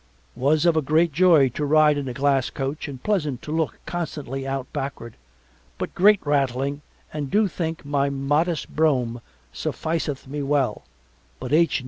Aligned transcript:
Was 0.35 0.65
of 0.65 0.75
a 0.75 0.81
great 0.81 1.13
joy 1.13 1.49
to 1.49 1.63
ride 1.63 1.95
in 1.95 2.07
a 2.07 2.13
glass 2.15 2.49
coach 2.49 2.87
and 2.87 3.03
pleasant 3.03 3.43
to 3.43 3.51
look 3.51 3.77
constantly 3.85 4.47
out 4.47 4.65
backward, 4.73 5.13
but 5.77 5.93
great 5.93 6.19
rattling 6.25 6.81
and 7.13 7.29
do 7.29 7.47
think 7.47 7.85
my 7.85 8.09
modest 8.09 8.75
brougham 8.75 9.21
sufficeth 9.53 10.27
me 10.27 10.41
well, 10.41 10.85
but 11.39 11.53
H. 11.53 11.79